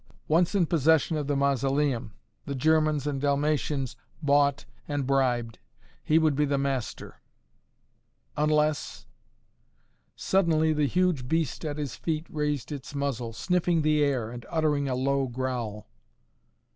[0.27, 2.15] Once in possession of the Mausoleum,
[2.47, 5.59] the Germans and Dalmatians bought and bribed,
[6.03, 7.21] he would be the master
[8.35, 9.05] unless
[10.15, 14.87] Suddenly the huge beast at his feet raised its muzzle, sniffing the air and uttering
[14.89, 15.85] a low growl.